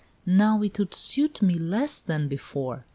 [0.25, 2.87] "Now it would suit me less than before."